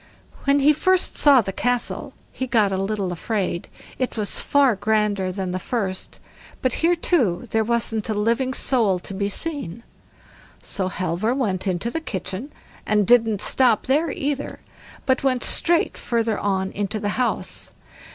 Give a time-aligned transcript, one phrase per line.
[0.45, 3.67] When he first saw the Castle he got a little afraid;
[3.99, 6.19] it was far grander than the first,
[6.63, 9.83] but here too there wasn't a living soul to be seen.
[10.63, 12.51] So Halvor went into the kitchen,
[12.83, 14.61] and didn't stop there either,
[15.05, 17.69] but went strait further on into the house.